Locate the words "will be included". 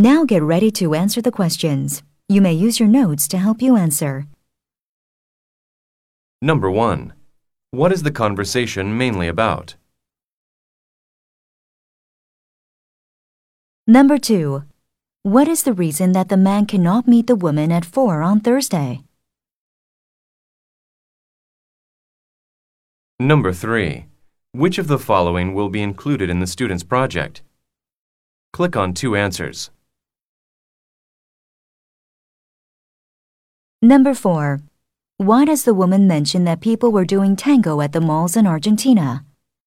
25.52-26.30